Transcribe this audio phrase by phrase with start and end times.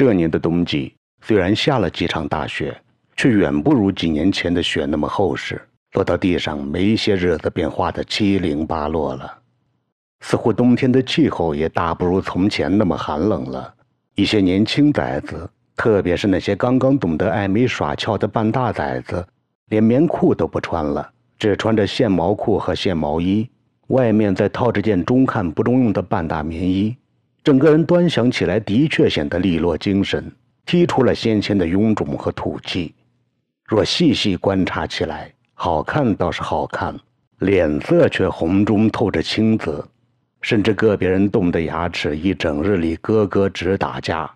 [0.00, 0.94] 这年的冬季
[1.26, 2.74] 虽然下了几场大雪，
[3.18, 5.60] 却远不如几年前的雪那么厚实，
[5.92, 9.30] 落到地上没一些日子便化得七零八落了。
[10.20, 13.74] 似乎冬天的气候也大不如从前那么寒冷了。
[14.14, 19.22] 一些年轻崽子，特别是那些刚刚懂得爱美耍俏的半大崽子，
[19.68, 21.06] 连棉裤都不穿了，
[21.38, 23.46] 只穿着线毛裤和线毛衣，
[23.88, 26.96] 外面再套着件中看不中用的半大棉衣，
[27.42, 30.30] 整个人端详起来的确显得利落精神，
[30.66, 32.94] 剔除了先前的臃肿和土气。
[33.64, 36.94] 若细细观察起来，好看倒是好看，
[37.38, 39.84] 脸色却红中透着青紫。
[40.42, 44.30] 甚至个别人冻得牙齿一整日里咯咯直打架，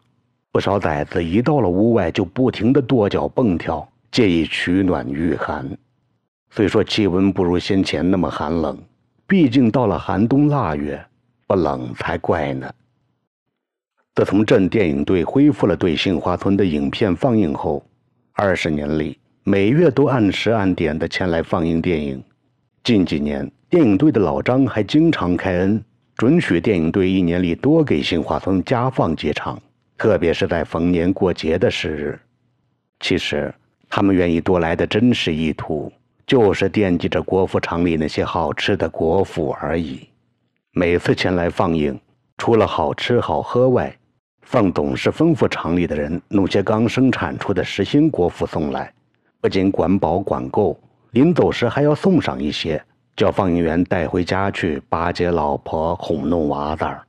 [0.52, 5.66] 不少崽子一到了屋外就不停地跺脚蹦跳，借以取暖御寒。
[6.50, 8.78] 虽说气温不如先前那么寒冷，
[9.26, 11.02] 毕竟到了寒冬腊月，
[11.46, 12.70] 不冷才怪呢。
[14.14, 17.84] 自从镇电影队恢复了对杏花村的影片放映后，
[18.32, 22.22] 二十年里每月都按时按点的前来放映电影。
[22.84, 25.82] 近几年，电影队的老张还经常开恩。
[26.16, 29.60] 准许电影队一年里多给杏花村加放几场，
[29.98, 32.16] 特别是在逢年过节的时日。
[33.00, 33.52] 其实，
[33.90, 35.92] 他们愿意多来的真实意图，
[36.24, 40.08] 就是惦记着国府厂里那些好吃的果脯而已。
[40.70, 41.98] 每次前来放映，
[42.38, 43.92] 除了好吃好喝外，
[44.44, 48.92] 放总是吩咐厂里的人弄些刚生产出的实心果脯送来，
[49.40, 50.78] 不仅管饱管够，
[51.10, 52.82] 临走时还要送上一些。
[53.16, 57.00] 叫放映员带回家去巴结老婆、哄弄娃子儿，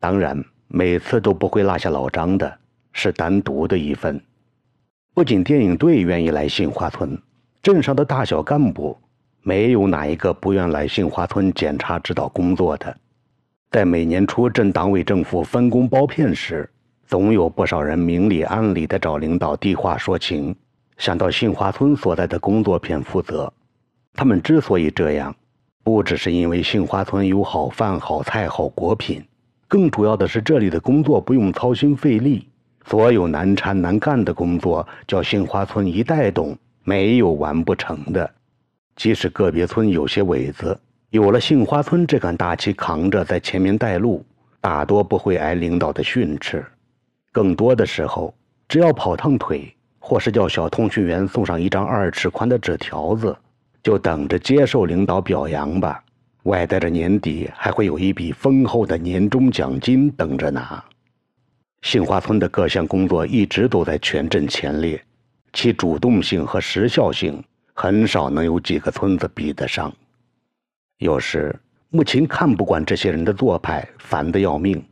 [0.00, 2.58] 当然每次都不会落下老张的，
[2.92, 4.20] 是单独的一份。
[5.14, 7.16] 不仅电影队愿意来杏花村，
[7.62, 8.98] 镇上的大小干部
[9.42, 12.96] 没有哪一个不愿来杏花村检查指导工作的。
[13.70, 16.68] 在每年初镇党委政府分工包片时，
[17.06, 20.54] 总有不少人明里暗里的找领导递话说情，
[20.96, 23.52] 想到杏花村所在的工作片负责。
[24.14, 25.34] 他们之所以这样，
[25.82, 29.22] 不只是因为杏花村有好饭、好菜、好果品，
[29.68, 32.48] 更主要的是这里的工作不用操心费力，
[32.86, 38.30] 所有难缠难干的工作，叫杏花村一带动，没有完不成的。
[38.94, 40.80] 即使个别村有些尾子，
[41.16, 44.22] 有了杏花村这杆大旗扛着在前面带路，
[44.60, 46.62] 大多不会挨领导的训斥。
[47.32, 48.34] 更多的时候，
[48.68, 53.34] 只要跑趟腿，或是叫小通讯员送上一张二尺宽的纸条子。
[53.82, 56.04] 就等着接受领导表扬吧，
[56.42, 60.84] 外带着年底还会有一笔丰厚的年终奖金等着拿。
[61.80, 65.02] 杏花村的各项工作一直都在全镇前列，
[65.54, 69.90] 其主动性和时效性很少能有几个村子比得上。
[70.98, 71.54] 有时
[71.90, 74.82] 母亲看不惯这些人的做派，烦得要命。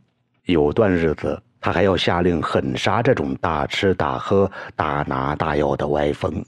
[0.45, 6.45] 有段日子，他还要下令狠杀这种大吃大喝、大拿大要的歪风。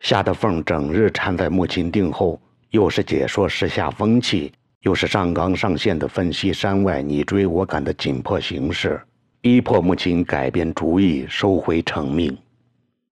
[0.00, 4.50] 吓得凤整日缠在母亲腚后，又是解说时下风气，
[4.80, 8.98] 又是上纲上线的分析山外你追我赶的紧迫形势，
[9.42, 12.34] 逼迫母亲改变主意，收回成命。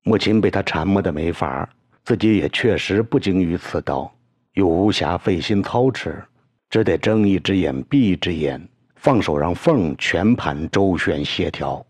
[0.04, 1.68] 母亲被他缠磨得没法
[2.02, 4.10] 自己也确实不精于此道，
[4.54, 6.22] 又无暇费心操持，
[6.68, 8.60] 只得睁一只眼闭一只眼，
[8.96, 11.84] 放手让凤全盘周旋协调。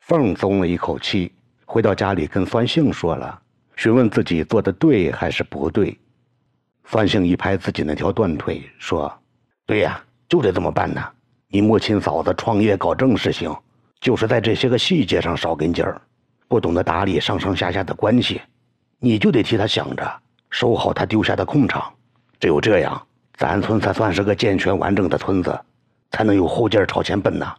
[0.00, 1.32] 凤松了一口气，
[1.64, 3.40] 回到家里跟酸杏说了。
[3.76, 5.98] 询问自己做的对还是不对，
[6.84, 9.10] 酸杏一拍自己那条断腿，说
[9.64, 11.02] ：“对呀，就得这么办呢。
[11.48, 13.54] 你母亲嫂子创业搞正事情，
[14.00, 16.00] 就是在这些个细节上少根筋儿，
[16.46, 18.40] 不懂得打理上上下下的关系，
[18.98, 21.92] 你就得替她想着，收好他丢下的空场。
[22.38, 23.00] 只有这样，
[23.34, 25.58] 咱村才算是个健全完整的村子，
[26.10, 27.54] 才能有后劲儿朝前奔呐。”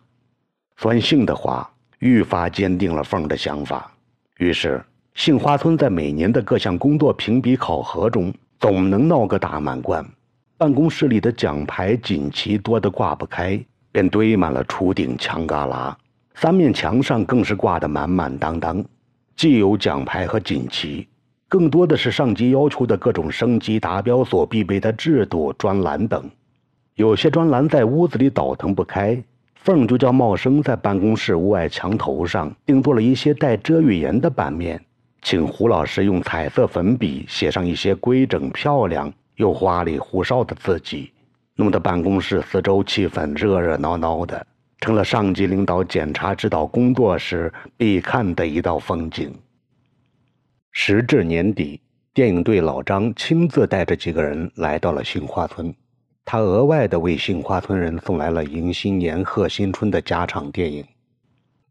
[0.77, 3.91] 酸性的话愈发坚定了凤的想法，
[4.37, 4.83] 于是。
[5.13, 10.03] 杏花村在每年的各项工作评比考核中，总能闹个大满贯。
[10.57, 15.93] 办公室里的奖牌锦旗多得挂不开，便堆满了厨顶墙旮旯，
[16.35, 18.83] 三面墙上更是挂得满满当当。
[19.35, 21.05] 既有奖牌和锦旗，
[21.51, 26.31] 更多的是上级要求的各种升级达标所必备的制度、专栏等。
[26.95, 29.21] 有些专栏在屋子里倒腾不开，
[29.55, 34.81] 凤就叫茂生在办公室屋外墙头上定做了一些带遮雨檐的版面。
[35.21, 41.11] 请胡老师用彩色粉笔写上一些规整漂亮又花里胡哨的字迹，
[41.57, 44.47] 弄得办公室四周气氛热热闹闹的，
[44.79, 49.33] 成了上级领导检查指导工作时必看的一道风景。
[50.71, 51.81] 时至年底，
[52.13, 55.73] 电影队老张亲自带着几个人来到了杏花村，
[56.23, 60.83] 他额外的为杏花村人送来了迎新年、贺新春的加场电影。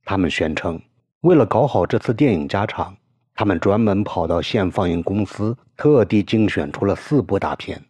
[0.04, 0.80] 他们宣称。
[1.22, 2.96] 为了搞好这次电影加场，
[3.34, 7.82] 他们专门跑到县放映公司，特地精选出了四部大片，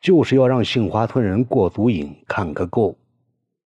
[0.00, 2.96] 就是要让杏花村人过足瘾，看个够。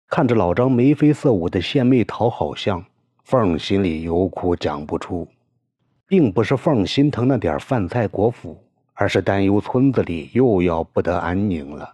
[0.08, 2.86] 看着老张眉飞色舞的献媚讨好相，
[3.24, 5.28] 凤儿心里有苦讲不出，
[6.08, 8.58] 并不是凤心疼那点饭菜果腹，
[8.94, 11.94] 而是担忧村子里又要不得安宁了。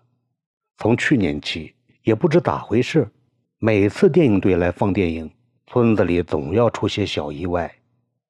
[0.78, 1.74] 从去年起，
[2.04, 3.10] 也不知咋回事，
[3.58, 5.30] 每次电影队来放电影。
[5.66, 7.74] 村子里总要出些小意外，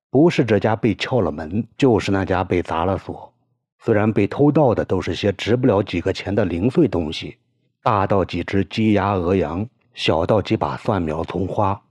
[0.09, 3.33] 不是这家被撬了门，就是那家被砸了锁。
[3.79, 7.35] 虽然被偷盗的都是些值不了几个钱的零碎东西，
[7.81, 11.81] 大到几只鸡鸭鹅羊，小到几把蒜苗葱花，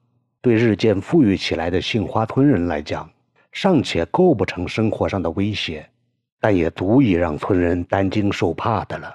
[0.41, 3.11] 对日渐富裕起来的杏花村人来讲，
[3.53, 5.89] 尚且构不成生活上的威胁，
[6.41, 9.15] 但也足以让村人担惊受怕的了。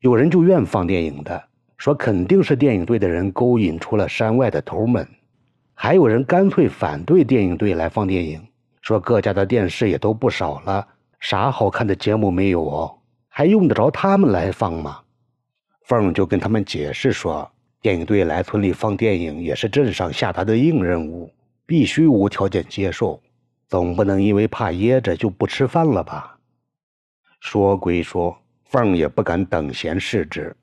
[0.00, 1.42] 有人就怨放电影的，
[1.76, 5.06] 说肯定是电影队的人勾引出了山外的头们。
[5.74, 8.42] 还有人干脆反对电影队来放电影，
[8.80, 10.86] 说各家的电视也都不少了，
[11.20, 12.98] 啥好看的节目没有哦，
[13.28, 15.00] 还用得着他们来放吗？
[15.82, 17.50] 凤就跟他们解释说，
[17.82, 21.30] 电影队来村里放电影也是镇上下达的硬任务，
[21.66, 23.20] 必须无条件接受，
[23.68, 26.38] 总不能因为怕噎着就不吃饭了吧？
[27.40, 30.56] 说归说，凤也不敢等闲视之，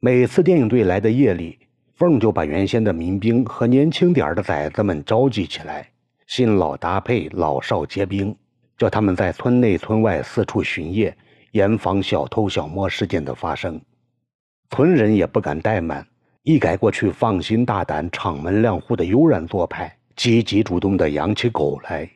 [0.00, 1.58] 每次电影队来的夜里。
[1.94, 5.88] 凤就把原先的民兵和年轻点儿的崽子们召集起来，
[6.26, 8.36] 新老搭配，老少皆兵，
[8.76, 11.16] 叫他们在村内村外四处巡夜，
[11.52, 13.80] 严防小偷小摸事件的发生。
[14.68, 16.06] 村人也不敢怠慢，
[16.42, 22.10] 一改过去放心大胆、敞门亮户的悠然做派，积极主动地养起狗来。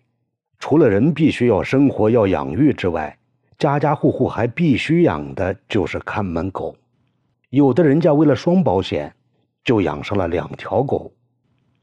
[0.61, 3.19] 除了人必须要生活要养育之外，
[3.59, 6.77] 家家户户还必须养的就是看门狗。
[7.49, 9.13] 有的人家为了双保险。
[9.63, 11.13] 就养上了两条狗，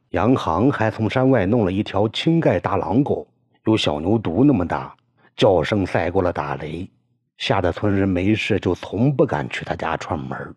[0.10, 3.28] 杨行还从山外弄了一条青盖大狼狗，
[3.66, 4.96] 有小牛犊那么大，
[5.36, 6.90] 叫声赛过了打雷，
[7.38, 10.56] 吓得村人没事就从不敢去他家串门。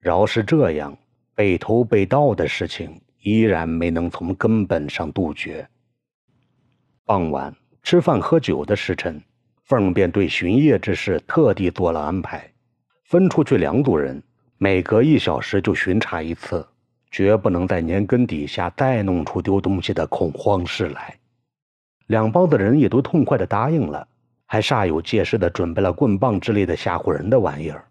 [0.00, 0.96] 饶是这样，
[1.34, 5.68] 被偷被盗的事情依然没能从根本上杜绝。
[7.06, 7.54] 傍晚
[7.84, 9.22] 吃饭喝酒的时辰，
[9.62, 12.52] 凤便对巡夜之事特地做了安排，
[13.04, 14.20] 分出去两组人。
[14.58, 16.66] 每隔一小时就巡查一次，
[17.12, 21.16] 绝不能在年根底下再弄出丢东西的恐慌事来。
[22.08, 24.08] 两帮子人也都痛快地答应了，
[24.46, 27.84] 还煞有介事地准备了棍棒之类的吓唬人的玩意儿。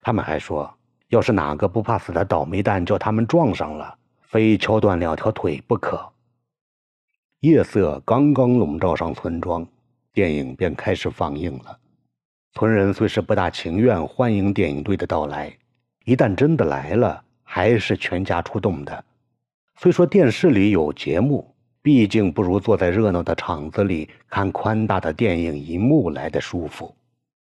[0.00, 0.68] 他们还说，
[1.10, 6.09] 要是哪个不怕死的倒霉蛋叫他们撞上了，非敲断两条腿不可。
[7.40, 9.66] 夜色刚刚笼罩上村庄，
[10.12, 11.78] 电影便开始放映了。
[12.52, 15.50] 村人虽是不大情愿欢迎电影队的到来。
[16.04, 19.02] 一旦真的来了，还是全家出动的。
[19.78, 26.94] 虽说电视里有节目，毕竟不如坐在热闹的场子里看宽大的电影银幕来的舒服。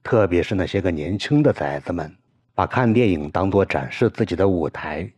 [0.03, 2.15] 特别是那些个年轻的崽子们，
[2.53, 5.11] 把看电影当做展示自己的舞台，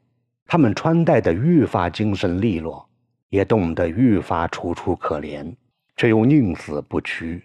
[0.45, 2.87] 他们穿戴的愈发精神利落，
[3.31, 5.55] 也冻得愈发楚楚可怜，
[5.95, 7.41] 却又宁死不屈。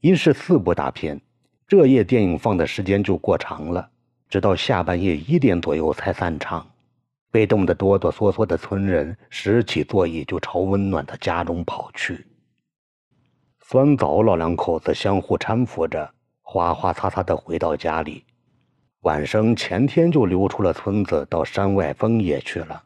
[0.00, 1.20] 因是四部大片，
[1.68, 3.90] 这夜电影放的时间就过长了。
[4.26, 6.66] 直到下半夜一点左右才散场，
[7.30, 12.26] 被冻得哆哆嗦嗦的村人拾起座椅就朝温暖的家中跑去。
[13.60, 18.24] 酸枣老两口子相互搀扶着，哗哗擦擦地回到家里。
[19.02, 22.82] 晚生前天就溜出了村子，到山外枫野去了。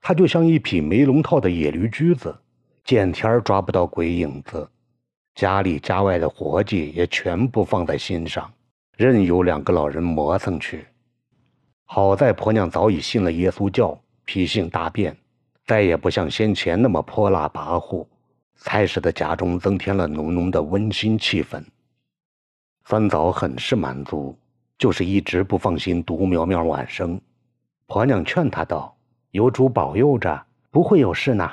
[0.00, 2.36] 他就像一匹没龙套的野驴驹子，
[2.84, 4.68] 见天抓不到鬼影子。
[5.34, 8.52] 家里家外的活计也全部放在心上，
[8.96, 10.86] 任由两个老人磨蹭去。
[11.84, 15.16] 好在婆娘早已信了耶稣教，脾性大变，
[15.66, 18.06] 再也不像先前那么泼辣跋扈，
[18.56, 21.62] 才使得家中增添了浓浓的温馨气氛。
[22.84, 24.36] 三嫂很是满足，
[24.78, 27.20] 就是一直不放心独苗苗晚生。
[27.86, 28.96] 婆娘劝他道
[29.30, 31.50] ：“有主保佑着，不会有事呢。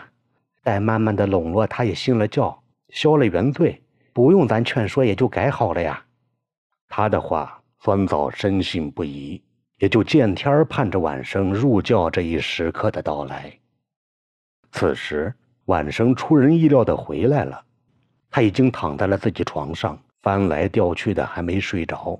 [0.63, 3.81] 待慢慢的笼络，他也信了教，消了原罪，
[4.13, 6.05] 不用咱劝说也就改好了呀。”
[6.89, 9.41] 他的话，酸枣深信不疑。
[9.79, 13.59] 也就见天盼着晚生入教这一时刻的到来。
[14.71, 15.31] 此时，
[15.65, 17.63] 晚生出人意料的回来了，
[18.31, 22.19] 他已经躺在了自己床上，翻来调去的，还没睡着。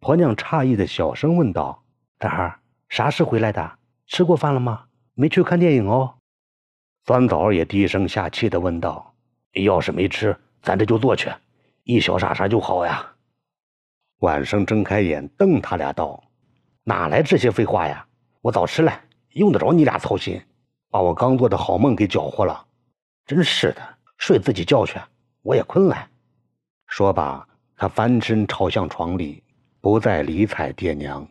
[0.00, 1.82] 婆娘诧异的小声问道
[2.16, 2.58] ：“大孩
[2.88, 3.72] 啥时回来的？
[4.10, 4.86] 吃过饭了吗？
[5.14, 6.12] 没去看电影哦。”
[7.06, 9.14] 酸枣也低声下气的问道
[9.64, 11.30] ：“要是没吃，咱这就做去，
[11.84, 13.06] 一小傻傻就好呀。”
[14.18, 16.22] 晚生睁开眼瞪他俩道。
[16.82, 18.04] 哪来这些废话呀！
[18.40, 18.92] 我早吃了，
[19.34, 20.42] 用得着你俩操心。
[20.90, 22.66] 把我刚做的好梦给搅和了。
[23.24, 24.98] 真是的，睡自己觉去，
[25.42, 26.10] 我也困了。
[26.88, 29.44] 说罢，他翻身朝向床里，
[29.80, 31.24] 不再理睬爹娘。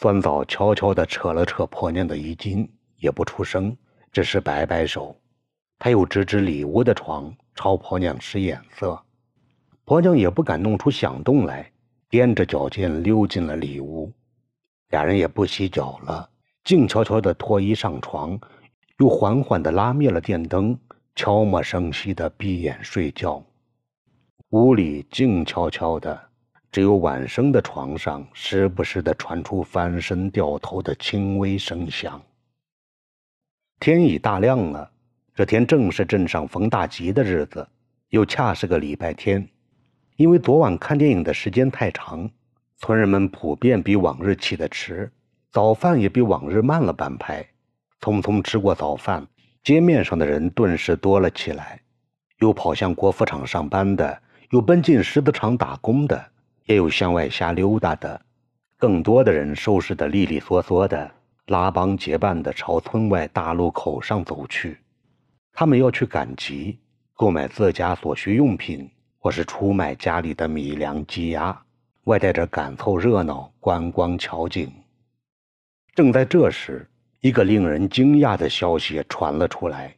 [0.00, 2.66] 酸枣悄悄地扯了扯婆娘的衣襟，
[2.96, 3.76] 也不出声，
[4.10, 5.14] 只是摆摆手。
[5.78, 8.98] 他又指指里屋的床，朝婆娘使眼色。
[9.84, 11.70] 婆娘也不敢弄出响动来，
[12.08, 14.10] 踮着脚尖溜进了里屋。
[14.88, 16.30] 俩人也不洗脚了，
[16.64, 18.40] 静悄悄地脱衣上床，
[18.96, 20.78] 又缓缓地拉灭了电灯，
[21.14, 23.44] 悄没声息地闭眼睡觉。
[24.48, 26.29] 屋里静悄悄的，
[26.72, 32.22] 只有晚生的床上时不时地传出翻身掉头的轻微声响。
[33.80, 34.90] 天已大亮了，
[35.34, 37.66] 这天正是镇上逢大集的日子，
[38.10, 39.48] 又恰是个礼拜天。
[40.16, 42.30] 因为昨晚看电影的时间太长，
[42.76, 45.10] 村人们普遍比往日起得迟，
[45.50, 47.44] 早饭也比往日慢了半拍。
[48.00, 49.26] 匆匆吃过早饭，
[49.64, 51.80] 街面上的人顿时多了起来，
[52.38, 54.22] 有跑向国服厂上班的。
[54.50, 56.30] 有奔进石子厂打工的，
[56.70, 58.20] 也有向外瞎溜达的，
[58.76, 61.10] 更多的人收拾得利利索索的，
[61.46, 64.78] 拉帮结伴的朝村外大路口上走去。
[65.52, 66.78] 他们要去赶集，
[67.14, 71.60] 购买自家所需用品，或是出卖家里的米粮鸡鸭，
[72.04, 74.72] 外带着赶凑热闹、观光瞧景。
[75.96, 79.92] 正在这时，一个令人惊讶的消息传了出来：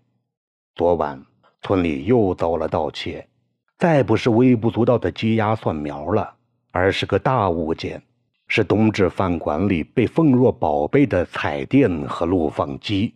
[0.74, 1.22] 昨晚
[1.60, 3.28] 村里又遭了盗窃。
[3.76, 6.34] 再不是微不足道的鸡鸭蒜苗了，
[6.72, 8.02] 而是个大物件，
[8.48, 13.14] 是冬至饭馆里被奉若宝贝的彩电和录放机。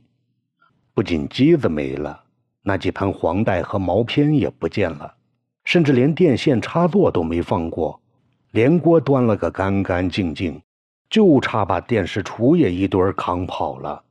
[0.95, 2.23] 不仅机子没了，
[2.63, 5.15] 那几盘黄带和毛片也不见了，
[5.65, 8.01] 甚至连电线插座都没放过，
[8.53, 10.61] 连锅端了个干干净净，
[11.11, 14.03] 就差把电视橱也一堆扛跑了。